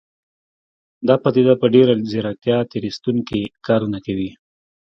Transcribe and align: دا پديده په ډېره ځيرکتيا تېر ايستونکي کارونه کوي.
دا 1.07 1.15
پديده 1.23 1.53
په 1.61 1.67
ډېره 1.73 1.93
ځيرکتيا 2.09 2.57
تېر 2.71 2.83
ايستونکي 2.87 3.41
کارونه 3.67 3.97
کوي. 4.05 4.31